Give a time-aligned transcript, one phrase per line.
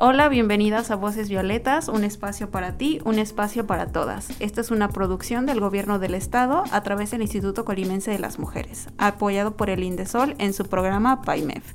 [0.00, 4.28] Hola, bienvenidas a Voces Violetas, un espacio para ti, un espacio para todas.
[4.38, 8.38] Esta es una producción del Gobierno del Estado a través del Instituto Colimense de las
[8.38, 11.74] Mujeres, apoyado por el Indesol en su programa PAIMEF.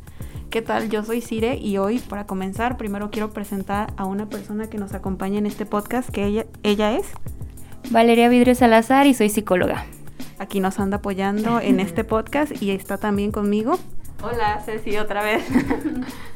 [0.49, 0.89] ¿Qué tal?
[0.89, 4.93] Yo soy Cire y hoy, para comenzar, primero quiero presentar a una persona que nos
[4.93, 7.07] acompaña en este podcast, que ella, ella es...
[7.91, 9.83] Valeria Vidrio Salazar y soy psicóloga.
[10.39, 13.77] Aquí nos anda apoyando en este podcast y está también conmigo.
[14.23, 15.43] Hola, Ceci, otra vez.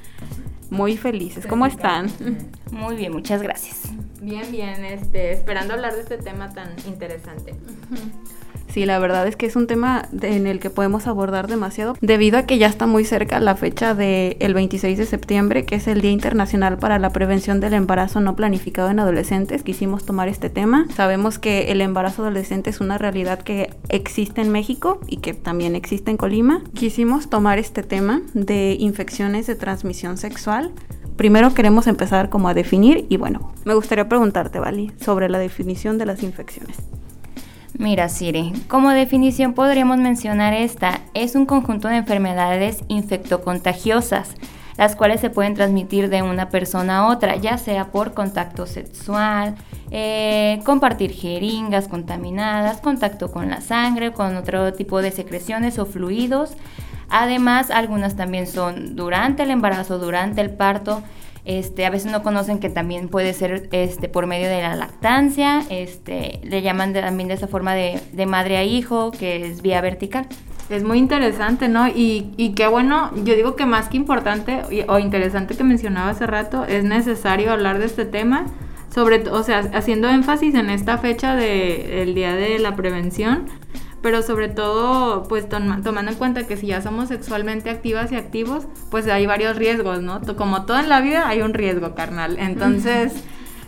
[0.69, 1.45] Muy felices.
[1.47, 2.11] ¿Cómo están?
[2.71, 3.91] Muy bien, muchas gracias.
[4.21, 7.55] Bien, bien, este, esperando hablar de este tema tan interesante.
[8.69, 12.37] Sí, la verdad es que es un tema en el que podemos abordar demasiado debido
[12.37, 16.01] a que ya está muy cerca la fecha del 26 de septiembre, que es el
[16.01, 19.63] Día Internacional para la Prevención del Embarazo No Planificado en Adolescentes.
[19.63, 20.85] Quisimos tomar este tema.
[20.95, 25.75] Sabemos que el embarazo adolescente es una realidad que existe en México y que también
[25.75, 26.61] existe en Colima.
[26.73, 30.71] Quisimos tomar este tema de infecciones de transmisión sexual
[31.17, 35.97] primero queremos empezar como a definir y bueno, me gustaría preguntarte, Vali, sobre la definición
[35.97, 36.77] de las infecciones.
[37.79, 41.01] Mira, Siri, como definición podríamos mencionar esta.
[41.13, 44.31] Es un conjunto de enfermedades infectocontagiosas,
[44.77, 49.53] las cuales se pueden transmitir de una persona a otra, ya sea por contacto sexual,
[49.91, 56.53] eh, compartir jeringas contaminadas, contacto con la sangre, con otro tipo de secreciones o fluidos.
[57.09, 61.03] Además, algunas también son durante el embarazo, durante el parto
[61.47, 65.63] este, a veces no conocen que también puede ser este, por medio de la lactancia,
[65.69, 70.27] este, le llaman también de esa forma de, madre a hijo, que es vía vertical.
[70.69, 71.87] Es muy interesante, ¿no?
[71.87, 76.27] Y, y qué bueno, yo digo que más que importante o interesante que mencionaba hace
[76.27, 78.45] rato, es necesario hablar de este tema,
[78.93, 83.45] sobre, o sea, haciendo énfasis en esta fecha del Día de la Prevención,
[84.01, 88.65] pero sobre todo pues tomando en cuenta que si ya somos sexualmente activas y activos,
[88.89, 90.21] pues hay varios riesgos, ¿no?
[90.35, 92.37] Como todo en la vida hay un riesgo carnal.
[92.39, 93.23] Entonces,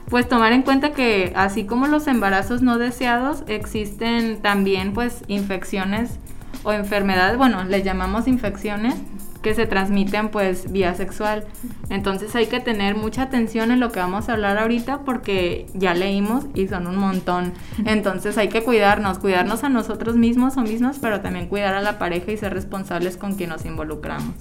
[0.10, 6.20] pues tomar en cuenta que así como los embarazos no deseados, existen también pues infecciones
[6.64, 8.96] o enfermedades, bueno, les llamamos infecciones
[9.42, 11.46] que se transmiten pues vía sexual.
[11.90, 15.94] Entonces hay que tener mucha atención en lo que vamos a hablar ahorita porque ya
[15.94, 17.54] leímos y son un montón.
[17.86, 22.00] Entonces hay que cuidarnos, cuidarnos a nosotros mismos o mismas, pero también cuidar a la
[22.00, 24.34] pareja y ser responsables con quien nos involucramos.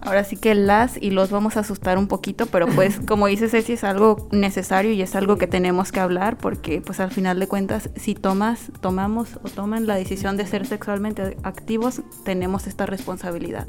[0.00, 3.48] Ahora sí que las y los vamos a asustar un poquito, pero pues como dice
[3.48, 7.38] Ceci es algo necesario y es algo que tenemos que hablar porque pues al final
[7.40, 12.86] de cuentas si tomas, tomamos o toman la decisión de ser sexualmente activos, tenemos esta
[12.86, 13.66] responsabilidad.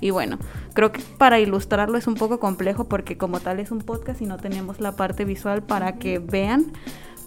[0.00, 0.38] Y bueno,
[0.74, 4.26] creo que para ilustrarlo es un poco complejo porque como tal es un podcast y
[4.26, 6.72] no tenemos la parte visual para que vean,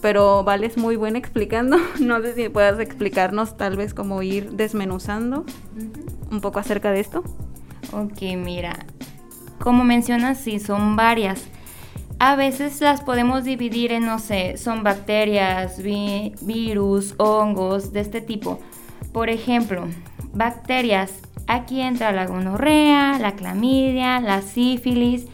[0.01, 1.77] pero Vale es muy buena explicando.
[2.01, 5.45] No sé si puedas explicarnos tal vez cómo ir desmenuzando
[6.29, 7.23] un poco acerca de esto.
[7.91, 8.85] Ok, mira,
[9.59, 11.43] como mencionas, sí, son varias.
[12.19, 18.59] A veces las podemos dividir en, no sé, son bacterias, virus, hongos, de este tipo.
[19.11, 19.87] Por ejemplo,
[20.33, 21.11] bacterias
[21.47, 25.25] Aquí entra la gonorrea, la clamidia, la sífilis.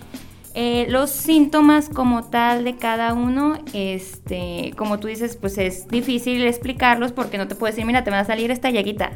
[0.54, 6.44] Eh, los síntomas como tal de cada uno, este, como tú dices, pues es difícil
[6.44, 9.12] explicarlos porque no te puedes decir, mira, te va a salir esta llaguita,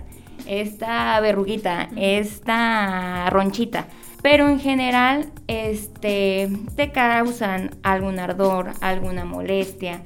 [0.47, 3.88] esta verruguita, esta ronchita.
[4.22, 10.01] Pero en general, este, te causan algún ardor, alguna molestia,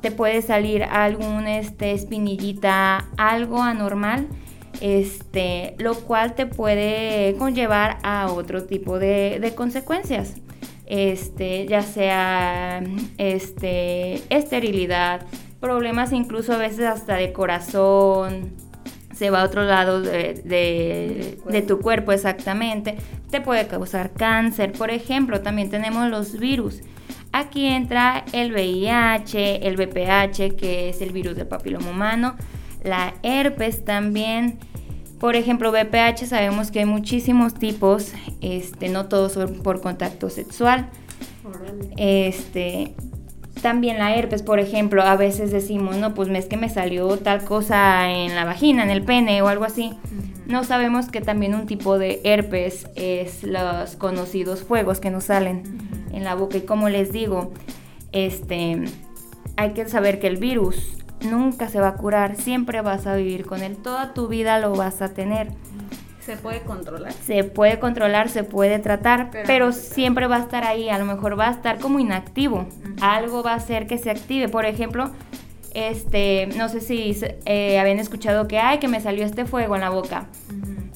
[0.00, 4.28] te puede salir algún este, espinillita, algo anormal
[4.80, 10.34] este, lo cual te puede conllevar a otro tipo de, consecuencias.
[10.86, 12.82] Este, ya sea
[13.16, 15.24] este, esterilidad,
[15.60, 18.52] problemas incluso a veces hasta de corazón,
[19.20, 22.96] se va a otro lado de, de, tu cuerpo exactamente,
[23.30, 24.72] te puede causar cáncer.
[24.72, 26.80] Por ejemplo, también tenemos los virus.
[27.30, 32.34] Aquí entra el VIH, el VPH, que es el virus del papiloma humano,
[32.82, 34.58] la herpes también.
[35.18, 40.88] Por ejemplo, VPH sabemos que hay muchísimos tipos, este, no todos son por contacto sexual.
[41.98, 42.94] Este,
[43.60, 47.44] también la herpes, por ejemplo, a veces decimos, no, pues es que me salió tal
[47.44, 49.92] cosa en la vagina, en el pene o algo así.
[50.46, 55.62] No sabemos que también un tipo de herpes es los conocidos fuegos que nos salen
[56.12, 56.56] en la boca.
[56.56, 57.52] Y como les digo,
[58.12, 58.82] este,
[59.56, 63.46] hay que saber que el virus nunca se va a curar, siempre vas a vivir
[63.46, 65.48] con él, toda tu vida lo vas a tener.
[66.30, 67.12] ¿Se puede controlar?
[67.12, 71.36] Se puede controlar, se puede tratar, pero, siempre va a estar ahí, a lo mejor
[71.36, 72.68] va a estar como inactivo,
[73.00, 75.10] algo va a hacer que se active, por ejemplo,
[75.74, 79.80] este, no sé si eh, habían escuchado que, ay, que me salió este fuego en
[79.80, 80.28] la boca.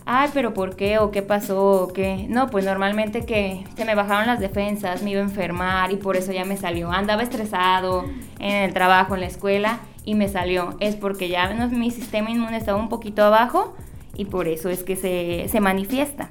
[0.07, 0.99] Ay, pero ¿por qué?
[0.99, 1.83] ¿O qué pasó?
[1.83, 2.27] ¿O qué?
[2.29, 6.17] No, pues normalmente que se me bajaron las defensas, me iba a enfermar y por
[6.17, 6.93] eso ya me salió.
[6.93, 8.05] Andaba estresado
[8.39, 10.77] en el trabajo, en la escuela y me salió.
[10.79, 13.75] Es porque ya mi sistema inmune estaba un poquito abajo
[14.15, 16.31] y por eso es que se, se manifiesta.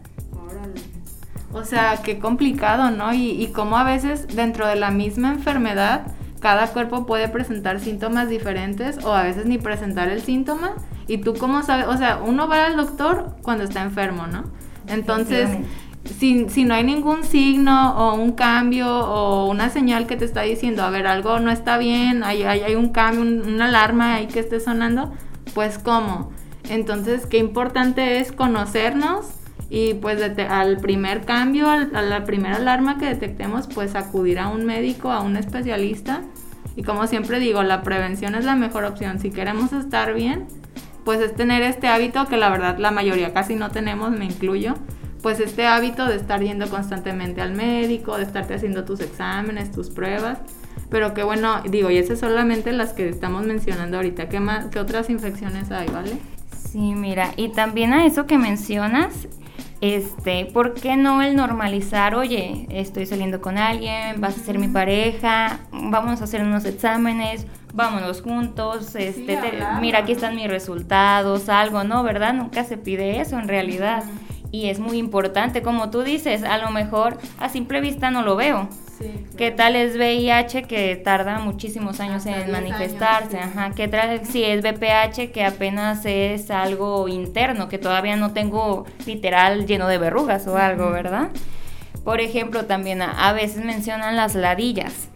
[1.51, 3.13] O sea, qué complicado, ¿no?
[3.13, 6.07] Y, y cómo a veces dentro de la misma enfermedad
[6.43, 10.73] cada cuerpo puede presentar síntomas diferentes o a veces ni presentar el síntoma.
[11.07, 14.43] Y tú cómo sabes, o sea, uno va al doctor cuando está enfermo, ¿no?
[14.87, 15.49] Entonces,
[16.03, 20.41] si, si, no hay ningún signo o un cambio o una señal que te está
[20.41, 24.39] diciendo, a ver, algo no está bien, hay, hay, un cambio, una alarma ahí que
[24.39, 25.13] esté sonando,
[25.53, 26.31] pues cómo.
[26.69, 29.25] Entonces, qué importante es conocernos
[29.69, 34.65] y pues al primer cambio, a la primera alarma que detectemos, pues acudir a un
[34.65, 36.21] médico, a un especialista.
[36.75, 39.19] Y como siempre digo, la prevención es la mejor opción.
[39.19, 40.47] Si queremos estar bien,
[41.03, 44.75] pues es tener este hábito que la verdad la mayoría casi no tenemos, me incluyo.
[45.21, 49.89] Pues este hábito de estar yendo constantemente al médico, de estarte haciendo tus exámenes, tus
[49.89, 50.39] pruebas.
[50.89, 54.29] Pero que bueno, digo, y esas solamente las que estamos mencionando ahorita.
[54.29, 56.19] ¿Qué, más, qué otras infecciones hay, vale?
[56.73, 59.27] Sí, mira, y también a eso que mencionas,
[59.79, 64.69] este, ¿por qué no el normalizar, oye, estoy saliendo con alguien, vas a ser mi
[64.69, 69.37] pareja, vamos a hacer unos exámenes, vámonos juntos, este,
[69.81, 72.01] mira, aquí están mis resultados, algo, ¿no?
[72.01, 72.33] ¿Verdad?
[72.33, 74.03] Nunca se pide eso en realidad.
[74.49, 78.35] Y es muy importante, como tú dices, a lo mejor a simple vista no lo
[78.35, 78.67] veo,
[79.37, 83.39] ¿Qué tal es VIH que tarda muchísimos años en manifestarse?
[83.39, 83.71] Ajá.
[83.75, 89.65] ¿Qué tal si es VPH que apenas es algo interno, que todavía no tengo literal
[89.65, 91.29] lleno de verrugas o algo, ¿verdad?
[92.03, 95.07] Por ejemplo, también a, veces mencionan las ladillas.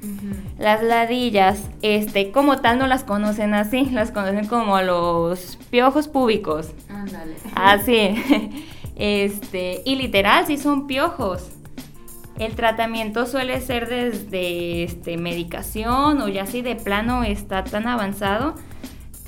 [0.57, 6.72] Las ladillas, este, como tal no las conocen así, las conocen como los piojos púbicos.
[6.89, 7.36] Ándale.
[7.56, 8.63] Así.
[9.00, 11.51] Este, y literal, sí son piojos.
[12.39, 18.56] El tratamiento suele ser desde este, medicación o ya si de plano está tan avanzado,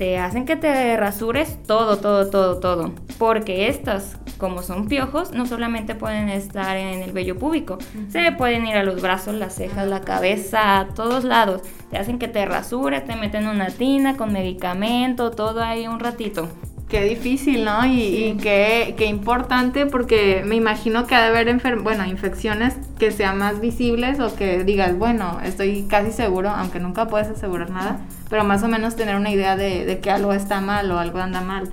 [0.00, 2.92] te hacen que te rasures todo, todo, todo, todo.
[3.18, 7.76] Porque estas, como son piojos, no solamente pueden estar en el vello púbico,
[8.08, 11.62] se pueden ir a los brazos, las cejas, la cabeza, a todos lados.
[11.90, 16.48] Te hacen que te rasures, te meten una tina con medicamento, todo ahí un ratito.
[16.90, 17.86] Qué difícil, ¿no?
[17.86, 23.60] Y, qué, importante porque me imagino que ha de haber bueno, infecciones que sean más
[23.60, 28.64] visibles o que digas, bueno, estoy casi seguro, aunque nunca puedes asegurar nada, pero más
[28.64, 31.70] o menos tener una idea de, que algo está mal o algo anda mal.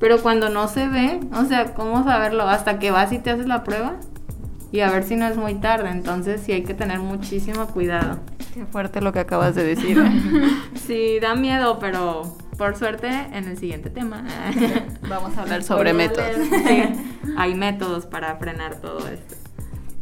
[0.00, 2.48] Pero cuando no se ve, o sea, ¿cómo saberlo?
[2.48, 3.96] Hasta que vas y te haces la prueba
[4.72, 5.90] y a ver si no es muy tarde.
[5.90, 8.20] Entonces sí hay que tener muchísimo cuidado.
[8.54, 10.02] Qué fuerte lo que acabas de decir.
[10.86, 14.24] sí, da miedo, pero por suerte, en el siguiente tema
[15.08, 16.36] vamos a hablar sobre métodos.
[17.36, 19.34] hay métodos para frenar todo esto.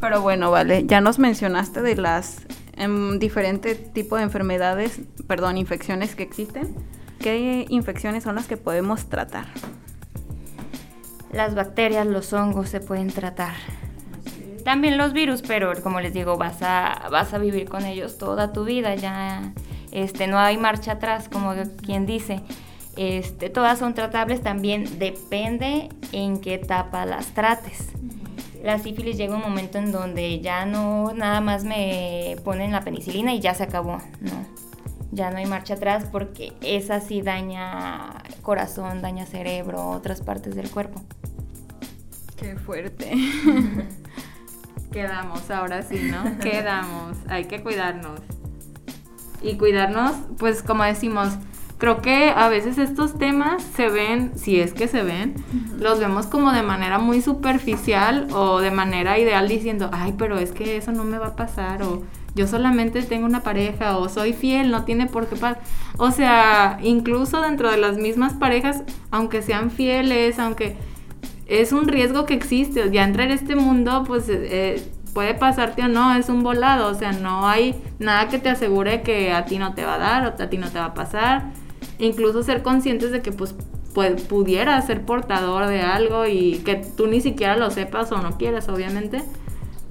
[0.00, 2.42] Pero bueno, vale, ya nos mencionaste de las
[2.76, 6.74] em, diferentes tipos de enfermedades, perdón, infecciones que existen.
[7.18, 9.46] ¿Qué infecciones son las que podemos tratar?
[11.32, 13.54] Las bacterias, los hongos se pueden tratar.
[14.64, 18.52] También los virus, pero como les digo, vas a, vas a vivir con ellos toda
[18.52, 18.94] tu vida.
[18.94, 19.52] Ya
[19.94, 22.40] este, no hay marcha atrás, como quien dice.
[22.96, 27.90] Este, todas son tratables, también depende en qué etapa las trates.
[28.62, 33.34] La sífilis llega un momento en donde ya no nada más me ponen la penicilina
[33.34, 34.54] y ya se acabó, no.
[35.12, 40.70] Ya no hay marcha atrás porque esa sí daña corazón, daña cerebro, otras partes del
[40.70, 41.02] cuerpo.
[42.36, 43.12] Qué fuerte.
[44.92, 46.38] Quedamos, ahora sí, ¿no?
[46.42, 47.16] Quedamos.
[47.28, 48.20] Hay que cuidarnos
[49.44, 51.28] y cuidarnos, pues como decimos,
[51.78, 55.34] creo que a veces estos temas se ven, si es que se ven,
[55.78, 60.52] los vemos como de manera muy superficial o de manera ideal diciendo, ay, pero es
[60.52, 62.02] que eso no me va a pasar o
[62.34, 65.60] yo solamente tengo una pareja o soy fiel, no tiene por qué pasar.
[65.98, 70.76] O sea, incluso dentro de las mismas parejas, aunque sean fieles, aunque
[71.46, 74.82] es un riesgo que existe, ya entrar en este mundo, pues eh,
[75.14, 79.02] puede pasarte o no, es un volado, o sea, no hay nada que te asegure
[79.02, 80.94] que a ti no te va a dar o a ti no te va a
[80.94, 81.52] pasar.
[81.98, 83.54] Incluso ser conscientes de que pues
[84.28, 88.68] pudiera ser portador de algo y que tú ni siquiera lo sepas o no quieras,
[88.68, 89.22] obviamente.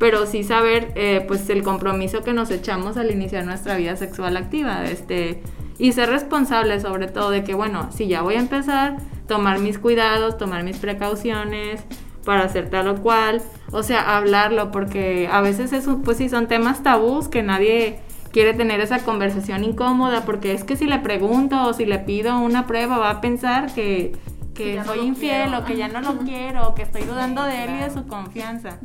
[0.04, 4.36] pero sí saber eh, pues el compromiso que nos echamos al iniciar nuestra vida sexual
[4.36, 5.42] activa, este,
[5.78, 8.98] y ser responsable sobre todo de que, bueno, si ya voy a empezar,
[9.30, 11.82] tomar mis cuidados, tomar mis precauciones
[12.26, 13.42] para hacer tal o cual,
[13.74, 18.00] o sea, hablarlo, porque a veces es, pues sí, son temas tabús que nadie
[18.32, 22.40] quiere tener esa conversación incómoda, porque es que si le pregunto o si le pido
[22.40, 24.14] una prueba va a pensar que,
[24.54, 27.70] que soy infiel o que ya no lo quiero o que estoy dudando de él
[27.76, 28.78] y de su confianza.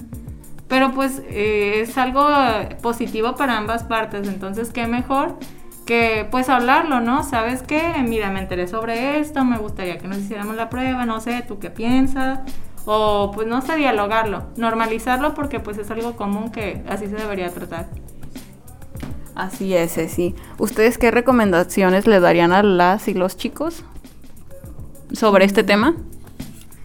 [0.68, 2.26] Pero pues eh, es algo
[2.82, 5.38] positivo para ambas partes, entonces qué mejor
[5.86, 7.22] que pues hablarlo, ¿no?
[7.24, 7.94] ¿Sabes qué?
[8.06, 11.58] Mira, me enteré sobre esto, me gustaría que nos hiciéramos la prueba, no sé, ¿tú
[11.58, 12.40] qué piensas?
[12.90, 17.50] O pues no sé, dialogarlo, normalizarlo porque pues es algo común que así se debería
[17.50, 17.86] tratar.
[19.34, 20.34] Así es, sí.
[20.56, 23.84] ¿Ustedes qué recomendaciones le darían a las y los chicos
[25.12, 25.96] sobre este tema?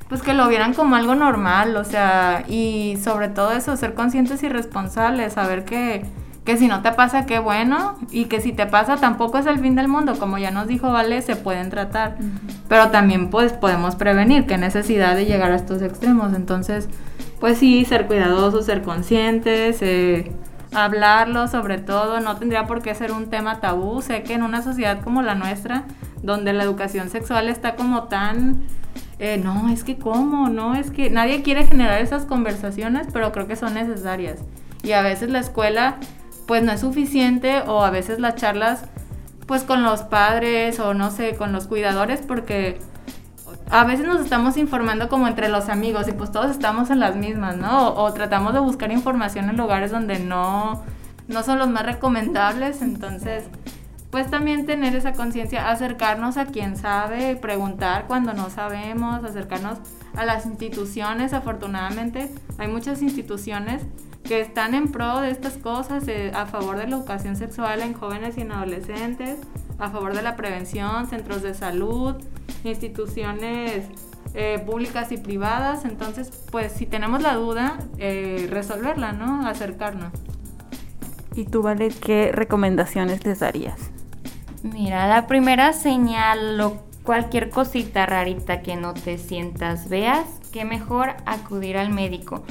[0.09, 4.43] pues que lo vieran como algo normal, o sea, y sobre todo eso, ser conscientes
[4.43, 6.05] y responsables, saber que,
[6.45, 9.59] que si no te pasa, qué bueno, y que si te pasa tampoco es el
[9.59, 12.17] fin del mundo, como ya nos dijo Vale, se pueden tratar,
[12.67, 16.89] pero también pues podemos prevenir, qué necesidad de llegar a estos extremos, entonces,
[17.39, 20.33] pues sí, ser cuidadosos, ser conscientes, eh,
[20.73, 24.61] hablarlo sobre todo, no tendría por qué ser un tema tabú, sé que en una
[24.61, 25.83] sociedad como la nuestra,
[26.23, 28.63] donde la educación sexual está como tan
[29.19, 33.47] eh, no, es que cómo, no, es que nadie quiere generar esas conversaciones, pero creo
[33.47, 34.39] que son necesarias.
[34.83, 35.95] Y a veces la escuela
[36.47, 38.85] pues no es suficiente o a veces las charlas
[39.45, 42.79] pues con los padres o no sé, con los cuidadores porque
[43.69, 47.15] a veces nos estamos informando como entre los amigos y pues todos estamos en las
[47.15, 47.93] mismas, ¿no?
[47.95, 50.83] O, tratamos de buscar información en lugares donde no,
[51.27, 53.45] no son los más recomendables, entonces
[54.11, 59.79] pues también tener esa conciencia, acercarnos a quien sabe, preguntar cuando no sabemos, acercarnos
[60.15, 63.81] a las instituciones, afortunadamente hay muchas instituciones
[64.23, 67.93] que están en pro de estas cosas, eh, a favor de la educación sexual en
[67.93, 69.39] jóvenes y en adolescentes,
[69.79, 72.15] a favor de la prevención, centros de salud,
[72.63, 73.85] instituciones
[74.33, 75.85] eh, públicas y privadas.
[75.85, 79.45] Entonces, pues si tenemos la duda, eh, resolverla, ¿no?
[79.45, 80.13] Acercarnos.
[81.35, 83.91] ¿Y tú, Vale, qué recomendaciones les darías?
[84.61, 91.15] Mira, la primera señal o cualquier cosita rarita que no te sientas veas, que mejor
[91.25, 92.43] acudir al médico.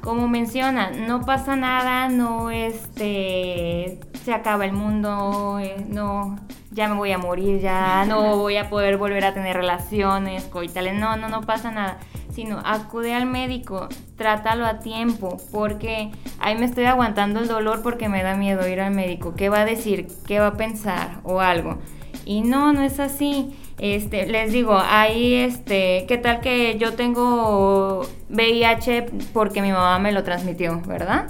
[0.00, 6.38] Como menciona, no pasa nada, no este se acaba el mundo, eh, no
[6.70, 10.94] ya me voy a morir, ya no voy a poder volver a tener relaciones coitales,
[10.94, 11.98] no, no, no pasa nada
[12.38, 18.08] sino acude al médico, trátalo a tiempo, porque ahí me estoy aguantando el dolor porque
[18.08, 19.34] me da miedo ir al médico.
[19.34, 20.06] ¿Qué va a decir?
[20.24, 21.18] ¿Qué va a pensar?
[21.24, 21.78] O algo.
[22.24, 23.56] Y no, no es así.
[23.78, 30.10] Este, les digo, ahí este, ¿qué tal que yo tengo VIH porque mi mamá me
[30.10, 31.28] lo transmitió, ¿verdad?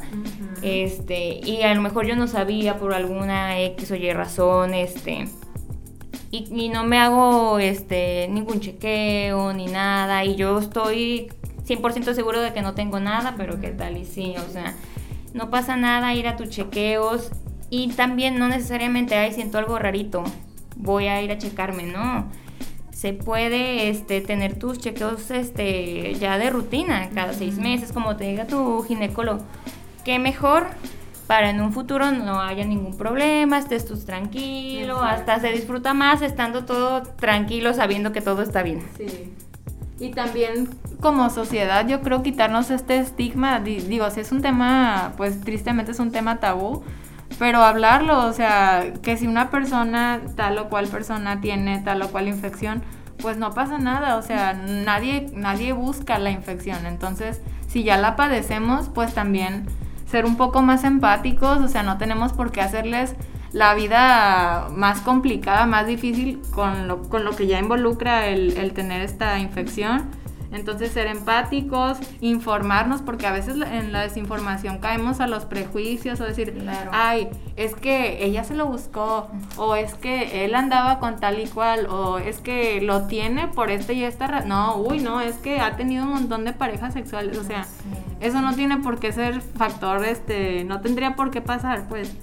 [0.63, 5.29] Este, y a lo mejor yo no sabía por alguna X o Y razón, este,
[6.31, 11.29] y, no me hago este ningún chequeo ni nada y yo estoy
[11.67, 14.75] 100% seguro de que no tengo nada, pero qué tal y sí, o sea,
[15.35, 17.31] no pasa nada ir a tus chequeos
[17.71, 20.25] y también no necesariamente, ay, siento algo rarito,
[20.79, 22.27] voy a ir a checarme, no.
[22.91, 28.25] Se puede este, tener tus chequeos este, ya de rutina, cada seis meses, como te
[28.25, 29.45] diga tu ginecólogo.
[30.05, 30.67] ¿Qué mejor
[31.29, 36.23] para en un futuro no haya ningún problema, estés tú tranquilo, hasta se disfruta más
[36.23, 38.83] estando todo tranquilo sabiendo que todo está bien.
[38.97, 39.31] Sí.
[40.01, 40.71] Y también
[41.01, 45.99] como sociedad yo creo quitarnos este estigma, digo, si es un tema, pues tristemente es
[45.99, 46.83] un tema tabú,
[47.39, 52.09] pero hablarlo, o sea, que si una persona, tal o cual persona tiene tal o
[52.09, 52.83] cual infección,
[53.19, 58.17] pues no pasa nada, o sea, nadie, nadie busca la infección, entonces si ya la
[58.17, 59.67] padecemos, pues también
[60.11, 63.15] ser un poco más empáticos, o sea, no tenemos por qué hacerles
[63.53, 68.73] la vida más complicada, más difícil con lo, con lo que ya involucra el, el
[68.73, 70.05] tener esta infección.
[70.53, 76.25] Entonces ser empáticos, informarnos, porque a veces en la desinformación caemos a los prejuicios o
[76.25, 76.57] decir,
[76.93, 81.47] ay, es que ella se lo buscó, o es que él andaba con tal y
[81.47, 85.61] cual, o es que lo tiene por esta y esta No, uy, no, es que
[85.61, 87.67] ha tenido un montón de parejas sexuales, o sea,
[88.21, 92.15] eso no tiene por qué ser factor, este, no tendría por qué pasar, pues.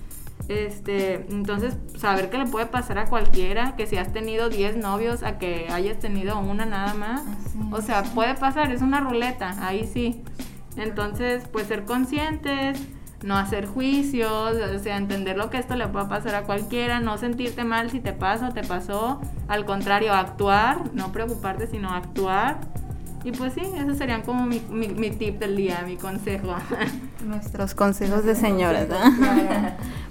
[0.48, 5.24] Este, entonces, saber que le puede pasar a cualquiera, que si has tenido 10 novios,
[5.24, 7.24] a que hayas tenido una nada más.
[7.72, 10.22] o sea, puede pasar, es una ruleta, ahí sí.
[10.78, 12.80] Entonces, pues ser conscientes,
[13.24, 17.18] no hacer juicios, o sea, entender lo que esto le puede pasar a cualquiera, no
[17.18, 22.60] sentirte mal si te pasa o te pasó, al contrario, actuar, no preocuparte, sino actuar
[23.26, 26.56] y pues sí, esos serían como mi, mi, tip del día, mi consejo.
[27.26, 28.88] Nuestros consejos de señoras.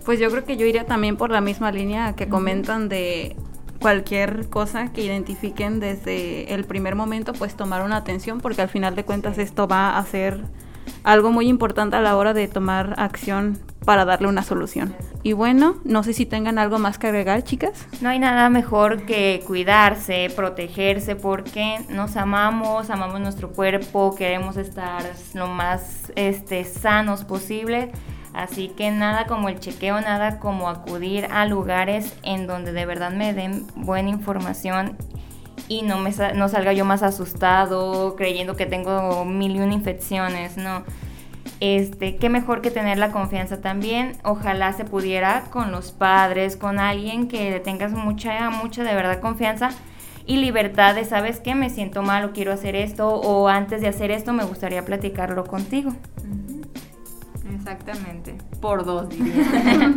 [0.04, 3.36] Pues yo creo que yo iría también por la misma línea que comentan de
[3.80, 8.94] cualquier cosa que identifiquen desde el primer momento, pues tomar una atención, porque al final
[8.96, 10.42] de cuentas esto va a ser
[11.04, 14.94] algo muy importante a la hora de tomar acción para darle una solución.
[15.24, 17.86] Y bueno, no sé si tengan algo más que agregar, chicas.
[18.02, 25.02] No hay nada mejor que cuidarse, protegerse, porque nos amamos, amamos nuestro cuerpo, queremos estar
[25.32, 27.90] lo más este, sanos posible.
[28.34, 33.10] Así que nada como el chequeo, nada como acudir a lugares en donde de verdad
[33.10, 34.98] me den buena información
[35.68, 40.58] y no me no salga yo más asustado creyendo que tengo mil y una infecciones,
[40.58, 40.84] no.
[41.60, 44.16] Este, qué mejor que tener la confianza también.
[44.24, 49.20] Ojalá se pudiera con los padres, con alguien que le tengas mucha, mucha de verdad
[49.20, 49.70] confianza
[50.26, 51.54] y libertad de, ¿sabes qué?
[51.54, 55.44] Me siento mal o quiero hacer esto o antes de hacer esto me gustaría platicarlo
[55.44, 55.92] contigo.
[57.54, 58.36] Exactamente.
[58.60, 59.34] Por dos, diría.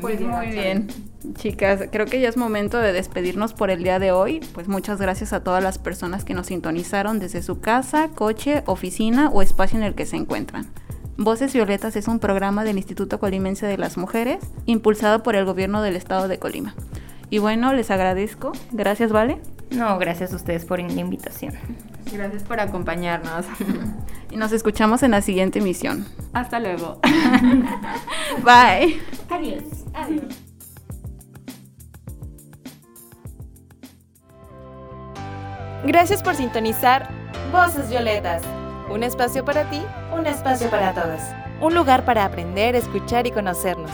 [0.00, 0.88] pues muy bien.
[1.34, 4.40] Chicas, creo que ya es momento de despedirnos por el día de hoy.
[4.54, 9.28] Pues muchas gracias a todas las personas que nos sintonizaron desde su casa, coche, oficina
[9.30, 10.66] o espacio en el que se encuentran.
[11.16, 15.82] Voces Violetas es un programa del Instituto Colimense de las Mujeres, impulsado por el gobierno
[15.82, 16.74] del estado de Colima.
[17.30, 18.52] Y bueno, les agradezco.
[18.72, 19.38] Gracias, Vale.
[19.70, 21.54] No, gracias a ustedes por la invitación.
[22.12, 23.46] Gracias por acompañarnos.
[24.30, 26.06] y nos escuchamos en la siguiente emisión.
[26.32, 27.00] Hasta luego.
[28.44, 29.00] Bye.
[29.30, 29.64] Adiós.
[29.94, 30.51] Adiós.
[35.84, 37.08] Gracias por sintonizar
[37.50, 38.42] Voces Violetas.
[38.88, 39.82] Un espacio para ti,
[40.16, 41.20] un espacio para todos.
[41.60, 43.90] Un lugar para aprender, escuchar y conocernos.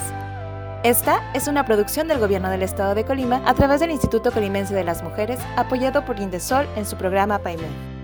[0.83, 4.75] Esta es una producción del Gobierno del Estado de Colima a través del Instituto Colimense
[4.75, 7.98] de las Mujeres, apoyado por Indesol en su programa PAIME.